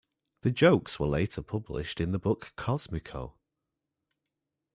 [0.41, 3.33] The jokes were later published in the book Cosmico!